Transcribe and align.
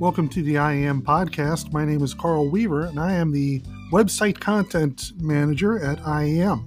Welcome 0.00 0.28
to 0.30 0.42
the 0.42 0.54
IAM 0.54 1.02
podcast. 1.02 1.74
My 1.74 1.84
name 1.84 2.02
is 2.02 2.14
Carl 2.14 2.48
Weaver, 2.48 2.86
and 2.86 2.98
I 2.98 3.12
am 3.12 3.32
the 3.32 3.60
website 3.92 4.40
content 4.40 5.12
manager 5.20 5.78
at 5.78 5.98
IAM. 6.06 6.64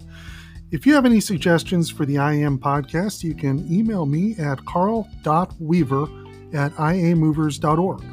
If 0.69 0.85
you 0.85 0.93
have 0.93 1.07
any 1.07 1.19
suggestions 1.19 1.89
for 1.89 2.05
the 2.05 2.19
IAM 2.19 2.59
podcast, 2.59 3.23
you 3.23 3.33
can 3.33 3.65
email 3.73 4.05
me 4.05 4.35
at 4.37 4.63
carl.weaver 4.65 6.03
at 6.53 6.73
iamovers.org. 6.73 8.03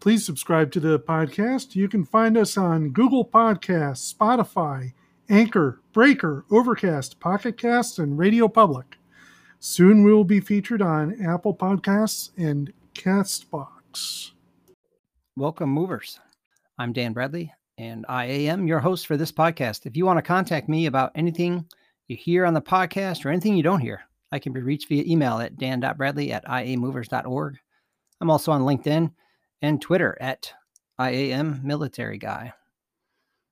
Please 0.00 0.26
subscribe 0.26 0.72
to 0.72 0.80
the 0.80 0.98
podcast. 0.98 1.76
You 1.76 1.88
can 1.88 2.04
find 2.04 2.36
us 2.36 2.56
on 2.56 2.90
Google 2.90 3.24
Podcasts, 3.24 4.12
Spotify, 4.12 4.92
Anchor, 5.28 5.80
Breaker, 5.92 6.44
Overcast, 6.50 7.20
Pocket 7.20 7.56
Casts, 7.56 8.00
and 8.00 8.18
Radio 8.18 8.48
Public. 8.48 8.96
Soon 9.64 10.02
we 10.02 10.12
will 10.12 10.24
be 10.24 10.40
featured 10.40 10.82
on 10.82 11.24
Apple 11.24 11.54
Podcasts 11.54 12.30
and 12.36 12.72
Castbox. 12.94 14.32
Welcome, 15.36 15.70
movers. 15.70 16.18
I'm 16.78 16.92
Dan 16.92 17.12
Bradley, 17.12 17.54
and 17.78 18.04
I 18.08 18.24
am 18.24 18.66
your 18.66 18.80
host 18.80 19.06
for 19.06 19.16
this 19.16 19.30
podcast. 19.30 19.86
If 19.86 19.96
you 19.96 20.04
want 20.04 20.18
to 20.18 20.22
contact 20.22 20.68
me 20.68 20.86
about 20.86 21.12
anything 21.14 21.64
you 22.08 22.16
hear 22.16 22.44
on 22.44 22.54
the 22.54 22.60
podcast 22.60 23.24
or 23.24 23.28
anything 23.28 23.56
you 23.56 23.62
don't 23.62 23.78
hear, 23.78 24.00
I 24.32 24.40
can 24.40 24.52
be 24.52 24.60
reached 24.60 24.88
via 24.88 25.04
email 25.06 25.38
at 25.38 25.56
dan.bradley 25.58 26.32
at 26.32 26.44
iamovers.org. 26.46 27.56
I'm 28.20 28.30
also 28.30 28.50
on 28.50 28.62
LinkedIn 28.62 29.12
and 29.62 29.80
Twitter 29.80 30.18
at 30.20 30.52
IAM 30.98 31.60
Military 31.62 32.18
Guy. 32.18 32.52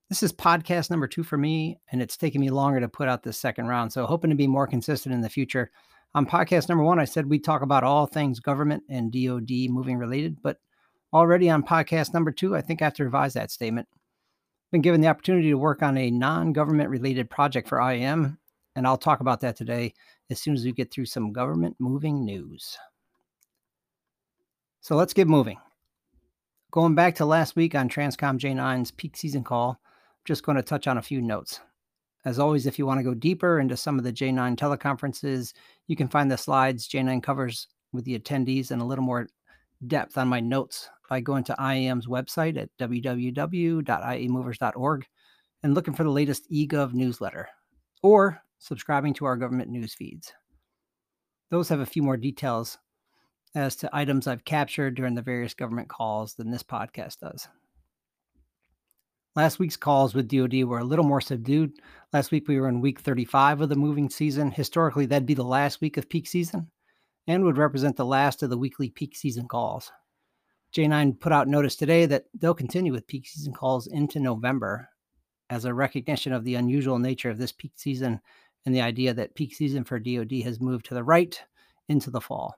This 0.09 0.25
is 0.25 0.33
podcast 0.33 0.91
number 0.91 1.07
two 1.07 1.23
for 1.23 1.39
me, 1.39 1.79
and 1.93 2.03
it's 2.03 2.17
taken 2.17 2.41
me 2.41 2.51
longer 2.51 2.81
to 2.81 2.89
put 2.89 3.07
out 3.07 3.23
this 3.23 3.39
second 3.39 3.69
round. 3.69 3.93
So, 3.93 4.07
hoping 4.07 4.31
to 4.31 4.35
be 4.35 4.49
more 4.49 4.67
consistent 4.67 5.15
in 5.15 5.21
the 5.21 5.29
future. 5.29 5.71
On 6.15 6.27
podcast 6.27 6.69
number 6.69 6.83
one, 6.83 6.99
I 6.99 7.05
said 7.05 7.27
we 7.27 7.39
talk 7.39 7.63
about 7.63 7.85
all 7.85 8.07
things 8.07 8.41
government 8.41 8.83
and 8.89 9.13
DoD 9.13 9.71
moving 9.71 9.97
related, 9.97 10.43
but 10.43 10.59
already 11.13 11.49
on 11.49 11.63
podcast 11.63 12.13
number 12.13 12.33
two, 12.33 12.57
I 12.57 12.61
think 12.63 12.83
I 12.83 12.87
have 12.87 12.95
to 12.95 13.05
revise 13.05 13.35
that 13.35 13.53
statement. 13.53 13.89
I've 13.93 14.73
been 14.73 14.81
given 14.81 15.01
the 15.01 15.09
opportunity 15.09 15.51
to 15.51 15.59
work 15.59 15.83
on 15.83 15.97
a 15.97 16.11
non 16.11 16.53
government 16.53 16.91
related 16.91 17.31
project 17.31 17.69
for 17.69 17.81
IAM, 17.81 18.39
and 18.75 18.87
I'll 18.87 18.97
talk 18.97 19.21
about 19.21 19.41
that 19.41 19.57
today 19.57 19.95
as 20.31 20.41
soon 20.41 20.55
as 20.55 20.65
we 20.65 20.73
get 20.73 20.93
through 20.93 21.07
some 21.07 21.33
government 21.33 21.77
moving 21.79 22.25
news. 22.25 22.77
So, 24.81 24.97
let's 24.97 25.13
get 25.13 25.29
moving. 25.29 25.59
Going 26.73 26.95
back 26.95 27.17
to 27.17 27.25
last 27.25 27.55
week 27.55 27.75
on 27.75 27.89
Transcom 27.89 28.39
J9's 28.39 28.91
peak 28.93 29.17
season 29.17 29.45
call, 29.45 29.81
I'm 29.81 30.25
just 30.25 30.45
going 30.45 30.57
to 30.57 30.63
touch 30.63 30.87
on 30.87 30.99
a 30.99 31.03
few 31.03 31.21
notes. 31.21 31.61
As 32.25 32.39
always, 32.39 32.67
if 32.67 32.79
you 32.79 32.87
want 32.87 32.99
to 32.99 33.05
go 33.05 33.15
deeper 33.15 33.61
into 33.61 33.77
some 33.77 33.99
of 33.99 34.05
the 34.05 34.13
J9 34.13 34.57
teleconferences, 34.57 35.53
you 35.87 35.97
can 35.97 36.09
find 36.09 36.31
the 36.31 36.37
slides 36.37 36.87
J9 36.89 37.23
covers 37.23 37.69
with 37.93 38.05
the 38.05 38.19
attendees 38.19 38.71
and 38.71 38.83
a 38.83 38.85
little 38.85 39.05
more 39.05 39.29
depth 39.87 40.19
on 40.19 40.29
my 40.29 40.41
notes 40.41 40.91
by 41.09 41.21
going 41.21 41.45
to 41.45 41.55
IAM's 41.55 42.07
website 42.07 42.59
at 42.59 42.69
www.iamovers.org 42.79 45.07
and 45.63 45.75
looking 45.75 45.95
for 45.95 46.05
the 46.05 46.11
latest 46.11 46.51
eGov 46.51 46.93
newsletter 46.93 47.49
or 48.03 48.43
subscribing 48.59 49.15
to 49.15 49.25
our 49.25 49.37
government 49.37 49.71
news 49.71 49.95
feeds. 49.95 50.33
Those 51.51 51.71
have 51.71 51.81
a 51.81 51.87
few 51.87 52.03
more 52.03 52.17
details 52.17 52.79
as 53.55 53.77
to 53.77 53.89
items 53.93 54.27
I've 54.27 54.45
captured 54.45 54.95
during 54.95 55.15
the 55.15 55.23
various 55.23 55.55
government 55.55 55.89
calls 55.89 56.35
than 56.35 56.51
this 56.51 56.63
podcast 56.63 57.21
does. 57.21 57.49
Last 59.37 59.61
week's 59.61 59.77
calls 59.77 60.13
with 60.13 60.29
DoD 60.29 60.65
were 60.65 60.81
a 60.81 60.85
little 60.85 61.05
more 61.05 61.21
subdued. 61.21 61.75
Last 62.13 62.33
week 62.33 62.49
we 62.49 62.59
were 62.59 62.69
in 62.69 62.81
week 62.81 63.01
35 63.01 63.61
of 63.61 63.69
the 63.69 63.77
moving 63.77 64.11
season. 64.11 64.51
Historically, 64.51 65.07
that'd 65.07 65.25
be 65.25 65.35
the 65.35 65.45
last 65.45 65.81
week 65.81 65.97
of 65.97 66.09
peak 66.09 66.27
season 66.27 66.69
and 67.29 67.45
would 67.45 67.57
represent 67.57 67.97
the 67.97 68.05
last 68.05 68.43
of 68.43 68.51
the 68.51 68.59
weekly 68.59 68.91
peak 68.91 69.15
season 69.15 69.47
calls. 69.47 69.93
J9 70.75 71.21
put 71.21 71.31
out 71.31 71.47
notice 71.47 71.77
today 71.77 72.07
that 72.07 72.25
they'll 72.39 72.55
continue 72.55 72.93
with 72.93 73.07
peak 73.07 73.29
season 73.29 73.53
calls 73.53 73.87
into 73.87 74.19
November 74.19 74.89
as 75.49 75.65
a 75.65 75.75
recognition 75.75 76.33
of 76.33 76.43
the 76.43 76.57
unusual 76.57 76.99
nature 76.99 77.31
of 77.31 77.39
this 77.39 77.53
peak 77.53 77.73
season 77.77 78.21
and 78.67 78.75
the 78.75 78.81
idea 78.81 79.15
that 79.15 79.37
peak 79.37 79.55
season 79.55 79.85
for 79.85 80.01
DoD 80.01 80.43
has 80.43 80.61
moved 80.61 80.87
to 80.87 80.95
the 80.95 81.05
right 81.05 81.41
into 81.89 82.11
the 82.11 82.21
fall. 82.21 82.57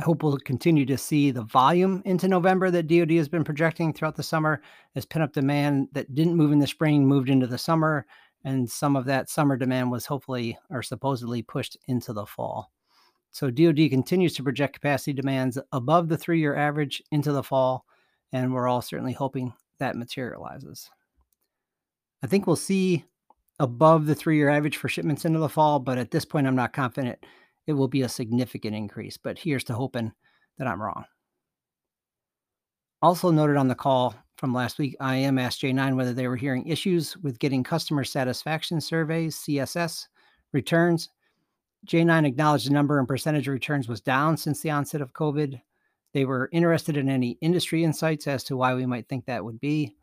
I 0.00 0.02
hope 0.02 0.22
we'll 0.22 0.38
continue 0.38 0.86
to 0.86 0.96
see 0.96 1.30
the 1.30 1.42
volume 1.42 2.00
into 2.06 2.26
November 2.26 2.70
that 2.70 2.86
DoD 2.86 3.10
has 3.10 3.28
been 3.28 3.44
projecting 3.44 3.92
throughout 3.92 4.16
the 4.16 4.22
summer 4.22 4.62
as 4.96 5.04
pent-up 5.04 5.34
demand 5.34 5.88
that 5.92 6.14
didn't 6.14 6.36
move 6.36 6.52
in 6.52 6.58
the 6.58 6.66
spring 6.66 7.06
moved 7.06 7.28
into 7.28 7.46
the 7.46 7.58
summer, 7.58 8.06
and 8.42 8.70
some 8.70 8.96
of 8.96 9.04
that 9.04 9.28
summer 9.28 9.58
demand 9.58 9.90
was 9.90 10.06
hopefully 10.06 10.56
or 10.70 10.82
supposedly 10.82 11.42
pushed 11.42 11.76
into 11.86 12.14
the 12.14 12.24
fall. 12.24 12.72
So 13.30 13.50
DoD 13.50 13.90
continues 13.90 14.32
to 14.36 14.42
project 14.42 14.72
capacity 14.72 15.12
demands 15.12 15.58
above 15.70 16.08
the 16.08 16.16
three-year 16.16 16.56
average 16.56 17.02
into 17.10 17.30
the 17.32 17.42
fall, 17.42 17.84
and 18.32 18.54
we're 18.54 18.68
all 18.68 18.80
certainly 18.80 19.12
hoping 19.12 19.52
that 19.80 19.96
materializes. 19.96 20.88
I 22.22 22.26
think 22.26 22.46
we'll 22.46 22.56
see 22.56 23.04
above 23.58 24.06
the 24.06 24.14
three-year 24.14 24.48
average 24.48 24.78
for 24.78 24.88
shipments 24.88 25.26
into 25.26 25.40
the 25.40 25.48
fall, 25.50 25.78
but 25.78 25.98
at 25.98 26.10
this 26.10 26.24
point, 26.24 26.46
I'm 26.46 26.56
not 26.56 26.72
confident 26.72 27.18
it 27.70 27.74
will 27.74 27.88
be 27.88 28.02
a 28.02 28.08
significant 28.08 28.76
increase. 28.76 29.16
But 29.16 29.38
here's 29.38 29.64
to 29.64 29.74
hoping 29.74 30.12
that 30.58 30.66
I'm 30.66 30.82
wrong. 30.82 31.04
Also 33.02 33.30
noted 33.30 33.56
on 33.56 33.68
the 33.68 33.74
call 33.74 34.14
from 34.36 34.52
last 34.52 34.78
week, 34.78 34.94
IAM 35.00 35.38
asked 35.38 35.62
J9 35.62 35.96
whether 35.96 36.12
they 36.12 36.28
were 36.28 36.36
hearing 36.36 36.66
issues 36.66 37.16
with 37.18 37.38
getting 37.38 37.64
customer 37.64 38.04
satisfaction 38.04 38.80
surveys, 38.80 39.36
CSS, 39.36 40.08
returns. 40.52 41.08
J9 41.86 42.26
acknowledged 42.26 42.66
the 42.66 42.74
number 42.74 42.98
and 42.98 43.08
percentage 43.08 43.48
of 43.48 43.54
returns 43.54 43.88
was 43.88 44.02
down 44.02 44.36
since 44.36 44.60
the 44.60 44.70
onset 44.70 45.00
of 45.00 45.14
COVID. 45.14 45.60
They 46.12 46.24
were 46.24 46.50
interested 46.52 46.96
in 46.96 47.08
any 47.08 47.38
industry 47.40 47.84
insights 47.84 48.26
as 48.26 48.44
to 48.44 48.56
why 48.56 48.74
we 48.74 48.84
might 48.84 49.08
think 49.08 49.24
that 49.26 49.44
would 49.44 49.60
be. 49.60 49.94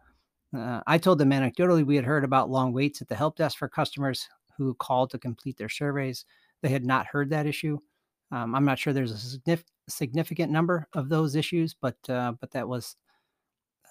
Uh, 0.57 0.81
I 0.87 0.97
told 0.97 1.19
them 1.19 1.31
anecdotally 1.31 1.85
we 1.85 1.97
had 1.97 2.05
heard 2.05 2.23
about 2.23 2.49
long 2.49 2.73
waits 2.73 3.01
at 3.01 3.09
the 3.09 3.15
help 3.15 3.35
desk 3.35 3.57
for 3.57 3.67
customers 3.67 4.27
who 4.57 4.73
called 4.75 5.11
to 5.11 5.19
complete 5.19 5.57
their 5.57 5.69
surveys. 5.69 6.25
They 6.61 6.69
had 6.69 6.85
not 6.85 7.07
heard 7.07 7.29
that 7.29 7.45
issue. 7.45 7.79
Um, 8.31 8.55
I'm 8.55 8.65
not 8.65 8.79
sure 8.79 8.93
there's 8.93 9.11
a 9.11 9.37
signif- 9.39 9.63
significant 9.87 10.51
number 10.51 10.87
of 10.93 11.09
those 11.09 11.35
issues, 11.35 11.75
but 11.79 11.97
uh, 12.09 12.33
but 12.39 12.51
that 12.51 12.67
was 12.67 12.95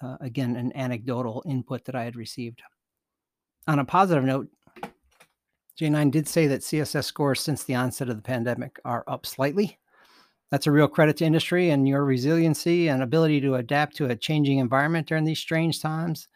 uh, 0.01 0.17
again 0.21 0.55
an 0.55 0.75
anecdotal 0.75 1.43
input 1.47 1.85
that 1.85 1.95
I 1.95 2.03
had 2.03 2.15
received. 2.15 2.61
On 3.67 3.79
a 3.79 3.85
positive 3.85 4.23
note, 4.23 4.47
J9 5.79 6.11
did 6.11 6.27
say 6.27 6.47
that 6.47 6.61
CSS 6.61 7.03
scores 7.03 7.39
since 7.39 7.63
the 7.63 7.75
onset 7.75 8.09
of 8.09 8.15
the 8.15 8.21
pandemic 8.21 8.79
are 8.85 9.03
up 9.07 9.25
slightly. 9.25 9.77
That's 10.49 10.67
a 10.67 10.71
real 10.71 10.87
credit 10.87 11.17
to 11.17 11.25
industry 11.25 11.71
and 11.71 11.87
your 11.87 12.05
resiliency 12.05 12.87
and 12.87 13.03
ability 13.03 13.41
to 13.41 13.55
adapt 13.55 13.95
to 13.97 14.05
a 14.05 14.15
changing 14.15 14.59
environment 14.59 15.07
during 15.07 15.25
these 15.25 15.39
strange 15.39 15.81
times, 15.81 16.29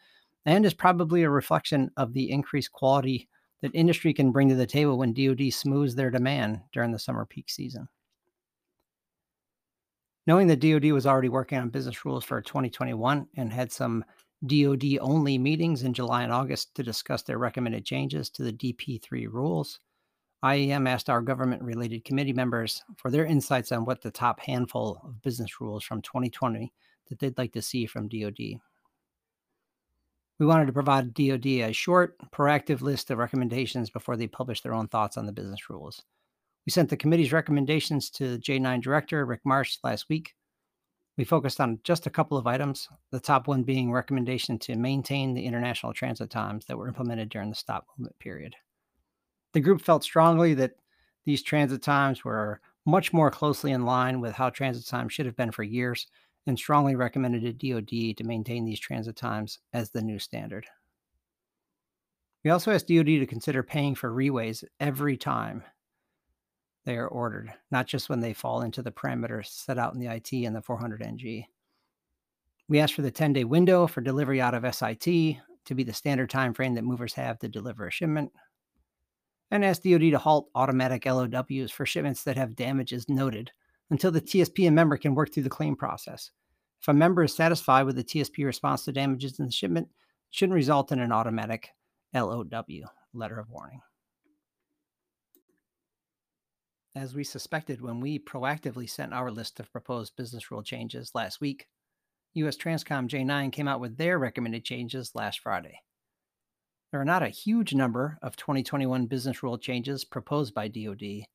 and 0.44 0.66
is 0.66 0.74
probably 0.74 1.22
a 1.22 1.30
reflection 1.30 1.90
of 1.96 2.12
the 2.12 2.30
increased 2.30 2.72
quality 2.72 3.28
that 3.62 3.74
industry 3.74 4.12
can 4.12 4.32
bring 4.32 4.48
to 4.48 4.54
the 4.54 4.66
table 4.66 4.98
when 4.98 5.14
DoD 5.14 5.52
smooths 5.52 5.94
their 5.94 6.10
demand 6.10 6.60
during 6.72 6.92
the 6.92 6.98
summer 6.98 7.24
peak 7.24 7.48
season. 7.48 7.88
Knowing 10.26 10.46
that 10.48 10.60
DoD 10.60 10.92
was 10.92 11.06
already 11.06 11.28
working 11.28 11.58
on 11.58 11.68
business 11.68 12.04
rules 12.04 12.24
for 12.24 12.40
2021 12.40 13.26
and 13.36 13.52
had 13.52 13.72
some 13.72 14.04
DoD 14.46 14.98
only 15.00 15.38
meetings 15.38 15.84
in 15.84 15.94
July 15.94 16.24
and 16.24 16.32
August 16.32 16.74
to 16.74 16.82
discuss 16.82 17.22
their 17.22 17.38
recommended 17.38 17.84
changes 17.84 18.28
to 18.30 18.42
the 18.42 18.52
DP3 18.52 19.32
rules, 19.32 19.80
IAM 20.44 20.88
asked 20.88 21.08
our 21.08 21.22
government 21.22 21.62
related 21.62 22.04
committee 22.04 22.32
members 22.32 22.82
for 22.96 23.10
their 23.10 23.24
insights 23.24 23.70
on 23.70 23.84
what 23.84 24.02
the 24.02 24.10
top 24.10 24.40
handful 24.40 25.00
of 25.04 25.22
business 25.22 25.60
rules 25.60 25.84
from 25.84 26.02
2020 26.02 26.72
that 27.08 27.18
they'd 27.20 27.38
like 27.38 27.52
to 27.52 27.62
see 27.62 27.86
from 27.86 28.08
DoD. 28.08 28.60
We 30.42 30.48
wanted 30.48 30.66
to 30.66 30.72
provide 30.72 31.14
DoD 31.14 31.46
a 31.46 31.72
short, 31.72 32.18
proactive 32.32 32.80
list 32.80 33.12
of 33.12 33.18
recommendations 33.18 33.90
before 33.90 34.16
they 34.16 34.26
publish 34.26 34.60
their 34.60 34.74
own 34.74 34.88
thoughts 34.88 35.16
on 35.16 35.24
the 35.24 35.30
business 35.30 35.70
rules. 35.70 36.02
We 36.66 36.72
sent 36.72 36.90
the 36.90 36.96
committee's 36.96 37.32
recommendations 37.32 38.10
to 38.10 38.38
J9 38.38 38.82
Director 38.82 39.24
Rick 39.24 39.42
Marsh 39.44 39.78
last 39.84 40.08
week. 40.08 40.34
We 41.16 41.22
focused 41.22 41.60
on 41.60 41.78
just 41.84 42.08
a 42.08 42.10
couple 42.10 42.36
of 42.36 42.48
items, 42.48 42.88
the 43.12 43.20
top 43.20 43.46
one 43.46 43.62
being 43.62 43.92
recommendation 43.92 44.58
to 44.58 44.74
maintain 44.74 45.32
the 45.32 45.44
international 45.46 45.92
transit 45.92 46.30
times 46.30 46.66
that 46.66 46.76
were 46.76 46.88
implemented 46.88 47.28
during 47.28 47.48
the 47.48 47.54
stop 47.54 47.86
movement 47.96 48.18
period. 48.18 48.56
The 49.52 49.60
group 49.60 49.80
felt 49.80 50.02
strongly 50.02 50.54
that 50.54 50.72
these 51.24 51.44
transit 51.44 51.82
times 51.82 52.24
were 52.24 52.60
much 52.84 53.12
more 53.12 53.30
closely 53.30 53.70
in 53.70 53.84
line 53.84 54.20
with 54.20 54.34
how 54.34 54.50
transit 54.50 54.88
times 54.88 55.12
should 55.12 55.26
have 55.26 55.36
been 55.36 55.52
for 55.52 55.62
years 55.62 56.08
and 56.46 56.58
strongly 56.58 56.96
recommended 56.96 57.42
to 57.42 57.52
DoD 57.52 58.16
to 58.16 58.24
maintain 58.24 58.64
these 58.64 58.80
transit 58.80 59.16
times 59.16 59.58
as 59.72 59.90
the 59.90 60.02
new 60.02 60.18
standard. 60.18 60.66
We 62.44 62.50
also 62.50 62.72
asked 62.72 62.88
DoD 62.88 63.06
to 63.06 63.26
consider 63.26 63.62
paying 63.62 63.94
for 63.94 64.10
reweighs 64.10 64.64
every 64.80 65.16
time 65.16 65.62
they 66.84 66.96
are 66.96 67.06
ordered, 67.06 67.54
not 67.70 67.86
just 67.86 68.08
when 68.08 68.18
they 68.20 68.32
fall 68.32 68.62
into 68.62 68.82
the 68.82 68.90
parameters 68.90 69.46
set 69.46 69.78
out 69.78 69.94
in 69.94 70.00
the 70.00 70.12
IT 70.12 70.32
and 70.32 70.54
the 70.56 70.60
400NG. 70.60 71.46
We 72.68 72.80
asked 72.80 72.94
for 72.94 73.02
the 73.02 73.10
10 73.10 73.32
day 73.34 73.44
window 73.44 73.86
for 73.86 74.00
delivery 74.00 74.40
out 74.40 74.54
of 74.54 74.74
SIT 74.74 75.04
to 75.04 75.74
be 75.74 75.84
the 75.84 75.92
standard 75.92 76.30
time 76.30 76.54
frame 76.54 76.74
that 76.74 76.82
movers 76.82 77.14
have 77.14 77.38
to 77.40 77.48
deliver 77.48 77.86
a 77.86 77.90
shipment. 77.92 78.32
and 79.52 79.64
asked 79.64 79.84
DoD 79.84 80.10
to 80.10 80.18
halt 80.18 80.48
automatic 80.54 81.04
LOWs 81.06 81.70
for 81.70 81.86
shipments 81.86 82.24
that 82.24 82.36
have 82.36 82.56
damages 82.56 83.08
noted 83.08 83.52
until 83.92 84.10
the 84.10 84.22
TSP 84.22 84.66
and 84.66 84.74
member 84.74 84.96
can 84.96 85.14
work 85.14 85.32
through 85.32 85.42
the 85.42 85.50
claim 85.50 85.76
process. 85.76 86.30
If 86.80 86.88
a 86.88 86.94
member 86.94 87.24
is 87.24 87.36
satisfied 87.36 87.82
with 87.82 87.94
the 87.94 88.02
TSP 88.02 88.42
response 88.42 88.86
to 88.86 88.92
damages 88.92 89.38
in 89.38 89.44
the 89.44 89.52
shipment, 89.52 89.88
it 89.88 90.34
shouldn't 90.34 90.54
result 90.54 90.92
in 90.92 90.98
an 90.98 91.12
automatic 91.12 91.68
LOW, 92.14 92.46
letter 93.12 93.38
of 93.38 93.50
warning. 93.50 93.82
As 96.96 97.14
we 97.14 97.22
suspected 97.22 97.82
when 97.82 98.00
we 98.00 98.18
proactively 98.18 98.88
sent 98.88 99.12
our 99.12 99.30
list 99.30 99.60
of 99.60 99.70
proposed 99.70 100.16
business 100.16 100.50
rule 100.50 100.62
changes 100.62 101.12
last 101.14 101.42
week, 101.42 101.66
US 102.32 102.56
Transcom 102.56 103.08
J9 103.08 103.52
came 103.52 103.68
out 103.68 103.80
with 103.80 103.98
their 103.98 104.18
recommended 104.18 104.64
changes 104.64 105.12
last 105.14 105.40
Friday. 105.40 105.80
There 106.90 107.00
are 107.00 107.04
not 107.04 107.22
a 107.22 107.28
huge 107.28 107.74
number 107.74 108.18
of 108.22 108.36
2021 108.36 109.04
business 109.04 109.42
rule 109.42 109.58
changes 109.58 110.02
proposed 110.02 110.54
by 110.54 110.68
DoD, 110.68 111.26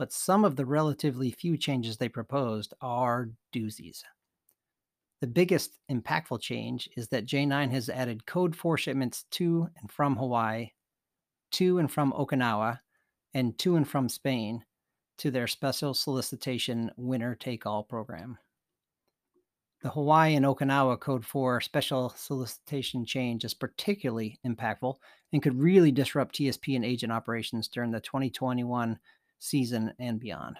but 0.00 0.14
some 0.14 0.46
of 0.46 0.56
the 0.56 0.64
relatively 0.64 1.30
few 1.30 1.58
changes 1.58 1.98
they 1.98 2.08
proposed 2.08 2.72
are 2.80 3.28
doozies. 3.54 4.02
The 5.20 5.26
biggest 5.26 5.78
impactful 5.90 6.40
change 6.40 6.88
is 6.96 7.08
that 7.08 7.26
J9 7.26 7.70
has 7.70 7.90
added 7.90 8.24
code 8.24 8.56
4 8.56 8.78
shipments 8.78 9.26
to 9.32 9.68
and 9.78 9.92
from 9.92 10.16
Hawaii, 10.16 10.70
to 11.52 11.80
and 11.80 11.92
from 11.92 12.14
Okinawa, 12.14 12.78
and 13.34 13.58
to 13.58 13.76
and 13.76 13.86
from 13.86 14.08
Spain 14.08 14.64
to 15.18 15.30
their 15.30 15.46
special 15.46 15.92
solicitation 15.92 16.90
winner 16.96 17.34
take 17.34 17.66
all 17.66 17.82
program. 17.82 18.38
The 19.82 19.90
Hawaii 19.90 20.34
and 20.34 20.46
Okinawa 20.46 20.98
Code 20.98 21.26
4 21.26 21.60
special 21.60 22.08
solicitation 22.16 23.04
change 23.04 23.44
is 23.44 23.52
particularly 23.52 24.38
impactful 24.46 24.94
and 25.34 25.42
could 25.42 25.60
really 25.60 25.92
disrupt 25.92 26.36
TSP 26.36 26.74
and 26.74 26.86
agent 26.86 27.12
operations 27.12 27.68
during 27.68 27.90
the 27.90 28.00
2021 28.00 28.98
season 29.40 29.92
and 29.98 30.20
beyond. 30.20 30.56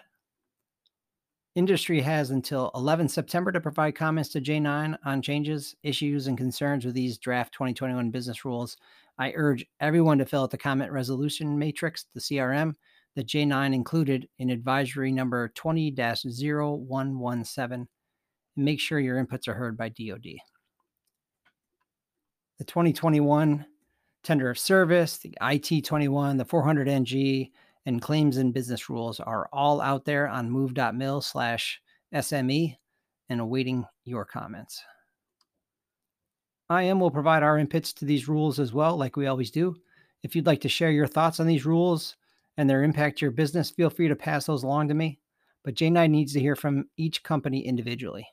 Industry 1.55 2.01
has 2.01 2.31
until 2.31 2.71
11 2.75 3.09
September 3.09 3.53
to 3.53 3.61
provide 3.61 3.95
comments 3.95 4.31
to 4.31 4.41
J9 4.41 4.97
on 5.05 5.23
changes, 5.23 5.77
issues, 5.83 6.27
and 6.27 6.39
concerns 6.39 6.85
with 6.85 6.95
these 6.95 7.19
draft 7.19 7.53
2021 7.55 8.11
business 8.11 8.45
rules. 8.45 8.77
I 9.19 9.33
urge 9.37 9.67
everyone 9.81 10.19
to 10.19 10.27
fill 10.27 10.45
out 10.45 10.51
the 10.51 10.59
comment 10.59 10.93
resolution 10.93 11.59
matrix, 11.59 12.07
the 12.15 12.21
CRM, 12.21 12.75
that 13.17 13.27
J9 13.27 13.75
included 13.75 14.29
in 14.39 14.51
advisory 14.51 15.11
number 15.13 15.49
20 15.49 15.91
0117 15.91 17.89
and 18.57 18.65
make 18.65 18.81
sure 18.81 19.01
your 19.01 19.23
inputs 19.25 19.49
are 19.49 19.55
heard 19.55 19.77
by 19.77 19.89
DoD. 19.89 20.37
The 22.59 22.65
2021 22.65 23.67
tender 24.23 24.51
of 24.51 24.59
service, 24.59 25.19
the 25.19 25.37
IT 25.41 25.85
21, 25.85 26.37
the 26.37 26.45
400NG, 26.45 27.51
and 27.87 28.03
claims 28.03 28.37
and 28.37 28.53
business 28.53 28.91
rules 28.91 29.21
are 29.21 29.49
all 29.53 29.81
out 29.81 30.05
there 30.05 30.29
on 30.29 30.51
move.mil 30.51 31.21
slash 31.21 31.81
SME 32.15 32.77
and 33.29 33.41
awaiting 33.41 33.85
your 34.05 34.25
comments. 34.25 34.83
IAM 36.71 37.01
will 37.01 37.11
provide 37.11 37.43
our 37.43 37.59
inputs 37.59 37.95
to 37.95 38.05
these 38.05 38.29
rules 38.29 38.61
as 38.61 38.73
well, 38.73 38.97
like 38.97 39.17
we 39.17 39.27
always 39.27 39.51
do. 39.51 39.75
If 40.23 40.37
you'd 40.37 40.47
like 40.47 40.61
to 40.61 40.69
share 40.69 40.91
your 40.91 41.07
thoughts 41.07 41.41
on 41.41 41.47
these 41.47 41.67
rules 41.67 42.17
and 42.57 42.69
their 42.69 42.85
impact 42.85 43.19
to 43.19 43.25
your 43.25 43.33
business, 43.33 43.71
feel 43.71 43.91
free 43.91 44.09
to 44.09 44.17
pass 44.17 44.47
those 44.47 44.63
along 44.63 44.89
to 44.89 44.95
me. 44.95 45.19
But 45.65 45.75
J9 45.75 46.11
needs 46.11 46.33
to 46.35 46.41
hear 46.41 46.57
from 46.57 46.89
each 46.97 47.23
company 47.23 47.67
individually. 47.67 48.27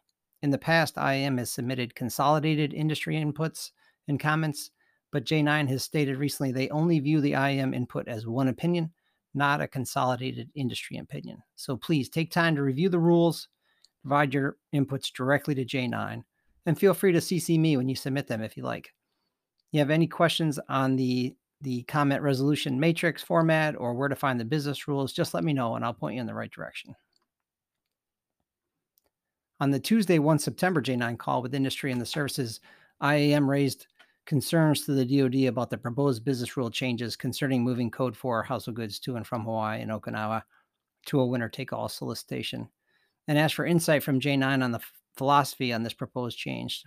In 0.44 0.52
the 0.52 0.58
past, 0.58 0.98
IAM 0.98 1.38
has 1.40 1.52
submitted 1.52 1.96
consolidated 1.96 2.74
industry 2.74 3.16
inputs 3.16 3.72
and 4.08 4.20
comments, 4.20 4.72
but 5.12 5.26
J9 5.26 5.68
has 5.70 5.84
stated 5.84 6.18
recently 6.18 6.52
they 6.52 6.70
only 6.70 7.00
view 7.00 7.22
the 7.22 7.34
IAM 7.34 7.74
input 7.74 8.08
as 8.08 8.28
one 8.28 8.50
opinion 8.50 8.92
not 9.38 9.62
a 9.62 9.68
consolidated 9.68 10.50
industry 10.56 10.98
opinion. 10.98 11.42
So 11.56 11.78
please 11.78 12.10
take 12.10 12.32
time 12.32 12.56
to 12.56 12.64
review 12.64 12.90
the 12.90 13.00
rules, 13.00 13.48
provide 14.02 14.34
your 14.34 14.58
inputs 14.74 15.14
directly 15.14 15.56
to 15.56 15.66
J9, 15.66 16.24
and 16.66 16.78
feel 16.78 16.94
free 16.94 17.14
to 17.14 17.20
CC 17.20 17.58
me 17.60 17.78
when 17.78 17.88
you 17.88 17.96
submit 17.96 18.28
them 18.28 18.42
if 18.42 18.58
you 18.58 18.64
like. 18.64 18.94
You 19.72 19.80
have 19.80 19.90
any 19.90 20.08
questions 20.08 20.60
on 20.68 20.96
the 20.96 21.36
the 21.62 21.84
comment 21.84 22.22
resolution 22.22 22.80
matrix 22.80 23.24
format 23.24 23.76
or 23.76 23.94
where 23.94 24.10
to 24.10 24.16
find 24.16 24.40
the 24.40 24.46
business 24.46 24.88
rules, 24.88 25.12
just 25.12 25.34
let 25.34 25.44
me 25.44 25.54
know 25.54 25.76
and 25.76 25.84
I'll 25.84 25.94
point 25.94 26.16
you 26.16 26.22
in 26.22 26.28
the 26.28 26.34
right 26.34 26.52
direction. 26.52 26.96
On 29.60 29.72
the 29.72 29.80
Tuesday, 29.80 30.20
1 30.20 30.38
September 30.38 30.84
J9 30.84 31.18
call 31.18 31.42
with 31.42 31.56
industry 31.56 31.92
and 31.92 32.00
the 32.00 32.06
services, 32.06 32.60
IAM 33.02 33.50
raised 33.50 33.88
concerns 34.28 34.86
to 34.86 34.92
the 34.92 35.06
DoD 35.06 35.48
about 35.48 35.72
the 35.72 35.78
proposed 35.78 36.24
business 36.24 36.56
rule 36.58 36.70
changes 36.70 37.16
concerning 37.16 37.64
moving 37.64 37.90
code 37.90 38.16
for 38.16 38.44
household 38.44 38.76
goods 38.76 39.00
to 39.00 39.16
and 39.16 39.26
from 39.26 39.44
Hawaii 39.44 39.82
and 39.82 39.90
Okinawa 39.90 40.44
to 41.08 41.22
a 41.22 41.26
winner 41.26 41.50
take 41.50 41.74
all 41.74 41.90
solicitation, 41.90 42.68
and 43.28 43.40
asked 43.40 43.56
for 43.56 43.66
insight 43.66 44.04
from 44.04 44.20
J9 44.20 44.64
on 44.64 44.72
the 44.72 44.82
philosophy 45.16 45.74
on 45.74 45.82
this 45.82 45.94
proposed 45.94 46.38
change. 46.38 46.84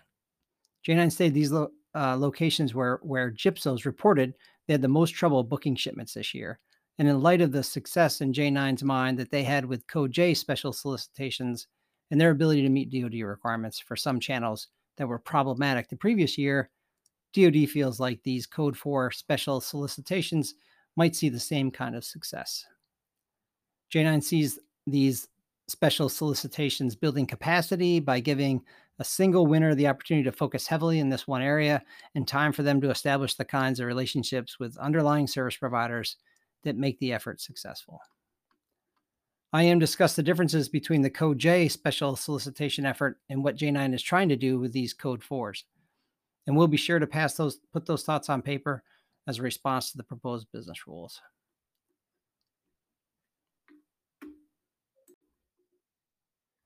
J9 0.87 1.11
stated 1.11 1.35
these 1.35 1.51
lo- 1.51 1.73
uh, 1.95 2.17
locations 2.17 2.75
where, 2.75 3.01
where 3.03 3.33
JPPSOs 3.33 3.85
reported 3.85 4.35
they 4.67 4.75
had 4.75 4.83
the 4.83 4.89
most 4.89 5.11
trouble 5.11 5.43
booking 5.43 5.75
shipments 5.75 6.15
this 6.15 6.33
year. 6.33 6.61
And 6.99 7.09
in 7.09 7.23
light 7.23 7.41
of 7.41 7.51
the 7.51 7.63
success 7.63 8.21
in 8.21 8.33
J9's 8.33 8.85
mind 8.85 9.19
that 9.19 9.31
they 9.31 9.43
had 9.43 9.65
with 9.65 9.87
Code 9.87 10.13
J 10.13 10.35
special 10.35 10.73
solicitations 10.73 11.67
and 12.11 12.21
their 12.21 12.31
ability 12.31 12.63
to 12.63 12.69
meet 12.69 12.91
DoD 12.91 13.23
requirements 13.23 13.81
for 13.81 13.97
some 13.97 14.21
channels 14.21 14.69
that 14.97 15.09
were 15.09 15.19
problematic 15.19 15.89
the 15.89 15.97
previous 15.97 16.37
year, 16.37 16.71
DoD 17.35 17.69
feels 17.69 18.01
like 18.01 18.23
these 18.23 18.47
Code 18.47 18.77
4 18.77 19.11
special 19.13 19.61
solicitations 19.61 20.55
might 20.97 21.15
see 21.15 21.29
the 21.29 21.41
same 21.41 21.71
kind 21.71 21.95
of 21.95 22.05
success. 22.05 22.67
J9 23.93 24.23
sees 24.23 24.59
these 24.87 25.29
special 25.69 26.09
solicitations 26.09 26.97
building 26.97 27.27
capacity 27.27 28.01
by 28.01 28.21
giving 28.21 28.63
a 28.99 29.05
single 29.05 29.47
winner 29.47 29.75
the 29.75 29.87
opportunity 29.87 30.25
to 30.25 30.33
focus 30.33 30.67
heavily 30.67 30.99
in 30.99 31.09
this 31.09 31.27
one 31.27 31.43
area 31.43 31.83
and 32.15 32.27
time 32.27 32.53
for 32.53 32.63
them 32.63 32.81
to 32.81 32.91
establish 32.91 33.35
the 33.35 33.45
kinds 33.45 33.81
of 33.81 33.87
relationships 33.87 34.59
with 34.59 34.77
underlying 34.79 35.27
service 35.27 35.57
providers 35.57 36.17
that 36.65 36.77
make 36.77 36.99
the 36.99 37.13
effort 37.13 37.41
successful. 37.41 38.01
IAM 39.55 39.79
discussed 39.79 40.17
the 40.17 40.23
differences 40.23 40.69
between 40.69 41.03
the 41.03 41.11
Code 41.11 41.39
J 41.39 41.69
special 41.69 42.15
solicitation 42.15 42.85
effort 42.85 43.19
and 43.29 43.43
what 43.43 43.57
J9 43.57 43.95
is 43.95 44.03
trying 44.03 44.29
to 44.29 44.37
do 44.37 44.59
with 44.59 44.73
these 44.73 44.93
Code 44.93 45.23
4s 45.23 45.65
and 46.47 46.57
we'll 46.57 46.69
be 46.69 46.77
sure 46.77 46.99
to 46.99 47.07
pass 47.07 47.35
those 47.35 47.59
put 47.73 47.87
those 47.87 48.03
thoughts 48.03 48.29
on 48.29 48.43
paper 48.43 48.83
as 49.27 49.39
a 49.39 49.43
response 49.43 49.91
to 49.91 49.97
the 49.97 50.05
proposed 50.05 50.47
business 50.53 50.87
rules. 50.87 51.21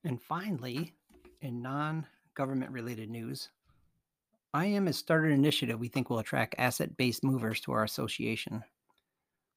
And 0.04 0.20
finally, 0.20 0.92
in 1.40 1.62
non-government 1.62 2.70
related 2.70 3.08
news, 3.10 3.48
IAM 4.54 4.86
has 4.86 4.96
started 4.96 5.32
an 5.32 5.38
initiative 5.38 5.80
we 5.80 5.88
think 5.88 6.10
will 6.10 6.18
attract 6.18 6.54
asset-based 6.58 7.24
movers 7.24 7.60
to 7.62 7.72
our 7.72 7.84
association. 7.84 8.62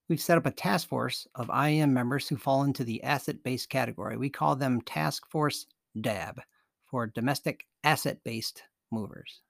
We've 0.09 0.21
set 0.21 0.37
up 0.37 0.45
a 0.45 0.51
task 0.51 0.87
force 0.87 1.27
of 1.35 1.49
IAM 1.49 1.93
members 1.93 2.29
who 2.29 2.37
fall 2.37 2.63
into 2.63 2.85
the 2.85 3.03
asset-based 3.03 3.69
category. 3.69 4.15
We 4.15 4.29
call 4.29 4.55
them 4.55 4.81
Task 4.81 5.29
Force 5.29 5.67
DAB 5.99 6.39
for 6.85 7.07
Domestic 7.07 7.67
Asset-Based 7.83 8.63
Movers. 8.89 9.41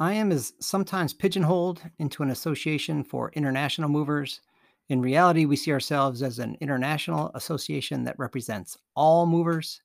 IAM 0.00 0.30
is 0.30 0.52
sometimes 0.60 1.14
pigeonholed 1.14 1.80
into 1.98 2.22
an 2.22 2.30
association 2.30 3.02
for 3.02 3.32
international 3.32 3.88
movers. 3.88 4.42
In 4.90 5.00
reality, 5.00 5.46
we 5.46 5.56
see 5.56 5.72
ourselves 5.72 6.22
as 6.22 6.38
an 6.38 6.56
international 6.60 7.30
association 7.34 8.04
that 8.04 8.18
represents 8.18 8.76
all 8.94 9.24
movers, 9.24 9.80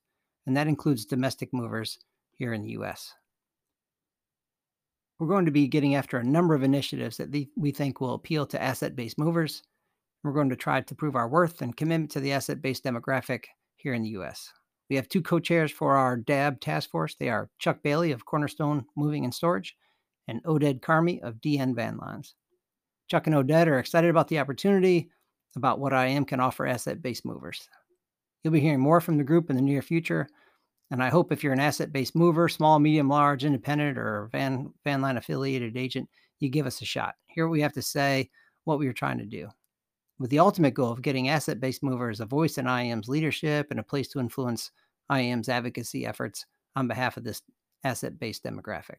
and 0.45 0.57
that 0.57 0.67
includes 0.67 1.05
domestic 1.05 1.53
movers 1.53 1.97
here 2.33 2.51
in 2.51 2.61
the 2.61 2.71
US. 2.71 3.13
We're 5.17 5.27
going 5.27 5.45
to 5.45 5.51
be 5.51 5.67
getting 5.67 5.95
after 5.95 6.17
a 6.17 6.23
number 6.23 6.55
of 6.55 6.63
initiatives 6.63 7.15
that 7.17 7.31
we 7.55 7.71
think 7.71 8.01
will 8.01 8.15
appeal 8.15 8.45
to 8.47 8.61
asset 8.61 8.97
based 8.97 9.17
movers. 9.17 9.63
We're 10.23 10.33
going 10.33 10.49
to 10.49 10.57
try 10.57 10.81
to 10.81 10.95
prove 10.95 11.15
our 11.15 11.29
worth 11.29 11.61
and 11.61 11.77
commitment 11.77 12.11
to 12.11 12.19
the 12.19 12.33
asset 12.33 12.61
based 12.61 12.83
demographic 12.83 13.45
here 13.77 13.93
in 13.93 14.03
the 14.03 14.09
US. 14.09 14.51
We 14.89 14.97
have 14.97 15.07
two 15.07 15.21
co 15.21 15.39
chairs 15.39 15.71
for 15.71 15.95
our 15.95 16.17
DAB 16.17 16.59
task 16.59 16.89
force. 16.89 17.15
They 17.15 17.29
are 17.29 17.49
Chuck 17.59 17.81
Bailey 17.81 18.11
of 18.11 18.25
Cornerstone 18.25 18.85
Moving 18.97 19.23
and 19.23 19.33
Storage 19.33 19.77
and 20.27 20.43
Oded 20.43 20.81
Carmi 20.81 21.21
of 21.21 21.41
DN 21.41 21.75
Van 21.75 21.97
Lines. 21.97 22.35
Chuck 23.09 23.27
and 23.27 23.35
Oded 23.35 23.67
are 23.67 23.79
excited 23.79 24.09
about 24.09 24.27
the 24.27 24.39
opportunity, 24.39 25.09
about 25.55 25.79
what 25.79 25.93
IAM 25.93 26.25
can 26.25 26.39
offer 26.39 26.65
asset 26.65 27.01
based 27.01 27.25
movers. 27.25 27.67
You'll 28.43 28.53
be 28.53 28.59
hearing 28.59 28.79
more 28.79 29.01
from 29.01 29.17
the 29.17 29.23
group 29.23 29.49
in 29.49 29.55
the 29.55 29.61
near 29.61 29.81
future. 29.81 30.27
And 30.89 31.03
I 31.03 31.09
hope 31.09 31.31
if 31.31 31.43
you're 31.43 31.53
an 31.53 31.59
asset 31.59 31.91
based 31.91 32.15
mover, 32.15 32.49
small, 32.49 32.79
medium, 32.79 33.09
large, 33.09 33.45
independent, 33.45 33.97
or 33.97 34.29
van, 34.31 34.73
van 34.83 35.01
line 35.01 35.17
affiliated 35.17 35.77
agent, 35.77 36.09
you 36.39 36.49
give 36.49 36.65
us 36.65 36.81
a 36.81 36.85
shot. 36.85 37.15
Here 37.27 37.47
we 37.47 37.61
have 37.61 37.73
to 37.73 37.81
say 37.81 38.29
what 38.63 38.79
we 38.79 38.87
are 38.87 38.93
trying 38.93 39.17
to 39.19 39.25
do. 39.25 39.47
With 40.19 40.29
the 40.29 40.39
ultimate 40.39 40.73
goal 40.73 40.91
of 40.91 41.01
getting 41.01 41.29
asset 41.29 41.59
based 41.59 41.83
movers 41.83 42.19
a 42.19 42.25
voice 42.25 42.57
in 42.57 42.65
IAM's 42.65 43.09
leadership 43.09 43.67
and 43.71 43.79
a 43.79 43.83
place 43.83 44.07
to 44.09 44.19
influence 44.19 44.71
IAM's 45.11 45.49
advocacy 45.49 46.05
efforts 46.05 46.45
on 46.75 46.87
behalf 46.87 47.17
of 47.17 47.23
this 47.23 47.41
asset 47.83 48.19
based 48.19 48.43
demographic 48.43 48.97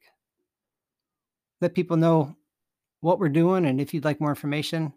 let 1.62 1.74
people 1.74 1.96
know 1.96 2.36
what 3.00 3.18
we're 3.18 3.28
doing. 3.28 3.64
And 3.64 3.80
if 3.80 3.94
you'd 3.94 4.04
like 4.04 4.20
more 4.20 4.30
information, 4.30 4.92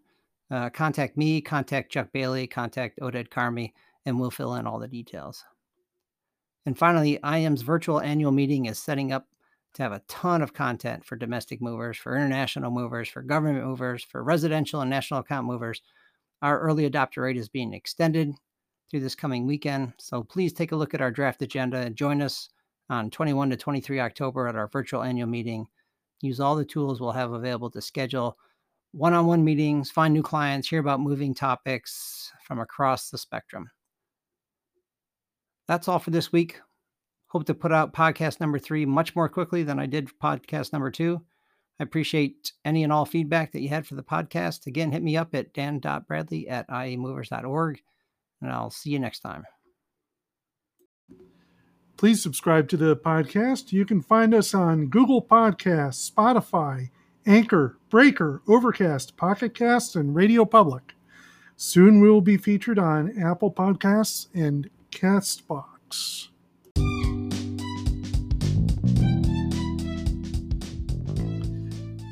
uh, 0.51 0.69
contact 0.71 1.15
me, 1.15 1.39
contact 1.39 1.91
Chuck 1.91 2.09
Bailey, 2.11 2.47
contact 2.47 2.99
Oded 2.99 3.29
Carmi, 3.29 3.71
and 4.05 4.19
we'll 4.19 4.31
fill 4.31 4.55
in 4.55 4.67
all 4.67 4.79
the 4.79 4.87
details. 4.87 5.43
And 6.65 6.77
finally, 6.77 7.19
IAM's 7.23 7.61
virtual 7.61 8.01
annual 8.01 8.31
meeting 8.31 8.65
is 8.65 8.79
setting 8.79 9.11
up 9.11 9.27
to 9.75 9.83
have 9.83 9.91
a 9.91 10.01
ton 10.07 10.41
of 10.41 10.53
content 10.53 11.05
for 11.05 11.15
domestic 11.15 11.61
movers, 11.61 11.97
for 11.97 12.15
international 12.15 12.71
movers, 12.71 13.07
for 13.07 13.21
government 13.21 13.65
movers, 13.65 14.03
for 14.03 14.23
residential 14.23 14.81
and 14.81 14.89
national 14.89 15.19
account 15.19 15.45
movers. 15.45 15.81
Our 16.41 16.59
early 16.59 16.89
adopter 16.89 17.23
rate 17.23 17.37
is 17.37 17.49
being 17.49 17.73
extended 17.73 18.33
through 18.89 19.01
this 19.01 19.15
coming 19.15 19.45
weekend. 19.45 19.93
So 19.99 20.23
please 20.23 20.53
take 20.53 20.71
a 20.71 20.75
look 20.75 20.93
at 20.93 21.01
our 21.01 21.11
draft 21.11 21.41
agenda 21.41 21.77
and 21.77 21.95
join 21.95 22.21
us 22.21 22.49
on 22.89 23.11
21 23.11 23.51
to 23.51 23.57
23 23.57 23.99
October 23.99 24.47
at 24.47 24.55
our 24.55 24.67
virtual 24.67 25.03
annual 25.03 25.27
meeting. 25.27 25.67
Use 26.21 26.39
all 26.39 26.55
the 26.55 26.65
tools 26.65 26.99
we'll 26.99 27.11
have 27.11 27.33
available 27.33 27.69
to 27.71 27.81
schedule 27.81 28.37
one 28.95 29.13
on 29.13 29.25
one 29.25 29.43
meetings, 29.43 29.91
find 29.91 30.13
new 30.13 30.23
clients, 30.23 30.69
hear 30.69 30.79
about 30.79 31.01
moving 31.01 31.33
topics 31.33 32.31
from 32.45 32.59
across 32.59 33.09
the 33.09 33.17
spectrum. 33.17 33.69
That's 35.67 35.89
all 35.89 35.99
for 35.99 36.11
this 36.11 36.31
week. 36.31 36.61
Hope 37.27 37.45
to 37.47 37.53
put 37.53 37.73
out 37.73 37.93
podcast 37.93 38.39
number 38.39 38.57
three 38.57 38.85
much 38.85 39.13
more 39.13 39.27
quickly 39.27 39.63
than 39.63 39.79
I 39.79 39.85
did 39.85 40.07
podcast 40.23 40.71
number 40.71 40.91
two. 40.91 41.21
I 41.77 41.83
appreciate 41.83 42.53
any 42.63 42.83
and 42.83 42.93
all 42.93 43.05
feedback 43.05 43.51
that 43.51 43.61
you 43.61 43.67
had 43.67 43.85
for 43.85 43.95
the 43.95 44.03
podcast. 44.03 44.65
Again, 44.65 44.93
hit 44.93 45.03
me 45.03 45.17
up 45.17 45.35
at 45.35 45.53
dan.bradley 45.53 46.47
at 46.47 46.69
iamovers.org, 46.69 47.81
and 48.41 48.51
I'll 48.51 48.69
see 48.69 48.91
you 48.91 48.99
next 48.99 49.19
time. 49.19 49.43
Please 51.97 52.21
subscribe 52.21 52.67
to 52.69 52.77
the 52.77 52.95
podcast. 52.95 53.71
You 53.71 53.85
can 53.85 54.01
find 54.01 54.33
us 54.33 54.53
on 54.53 54.87
Google 54.87 55.21
Podcasts, 55.21 56.11
Spotify, 56.11 56.89
Anchor, 57.25 57.77
Breaker, 57.89 58.41
Overcast, 58.47 59.15
Pocket 59.15 59.55
Casts, 59.55 59.95
and 59.95 60.13
Radio 60.13 60.43
Public. 60.43 60.93
Soon 61.55 62.01
we 62.01 62.09
will 62.09 62.21
be 62.21 62.35
featured 62.35 62.77
on 62.77 63.17
Apple 63.17 63.49
Podcasts 63.49 64.27
and 64.33 64.69
Castbox. 64.91 66.27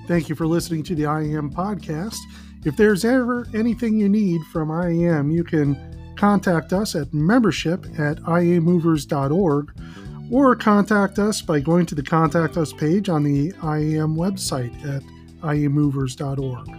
Thank 0.07 0.29
you 0.29 0.35
for 0.35 0.47
listening 0.47 0.83
to 0.83 0.95
the 0.95 1.03
IAM 1.03 1.51
podcast. 1.51 2.17
If 2.65 2.77
there's 2.77 3.03
ever 3.03 3.47
anything 3.53 3.99
you 3.99 4.07
need 4.07 4.41
from 4.51 4.71
IAM, 4.71 5.31
you 5.31 5.43
can 5.43 5.92
contact 6.23 6.71
us 6.71 6.95
at 6.95 7.13
membership 7.13 7.85
at 7.99 8.17
iamovers.org 8.19 9.73
or 10.31 10.55
contact 10.55 11.19
us 11.19 11.41
by 11.41 11.59
going 11.59 11.85
to 11.85 11.95
the 11.95 12.01
Contact 12.01 12.55
Us 12.55 12.71
page 12.71 13.09
on 13.09 13.23
the 13.23 13.51
IAM 13.61 14.15
website 14.15 14.73
at 14.87 15.03
iamovers.org. 15.41 16.77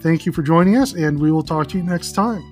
Thank 0.00 0.26
you 0.26 0.32
for 0.32 0.42
joining 0.42 0.76
us, 0.76 0.94
and 0.94 1.20
we 1.20 1.30
will 1.30 1.44
talk 1.44 1.68
to 1.68 1.78
you 1.78 1.84
next 1.84 2.10
time. 2.10 2.51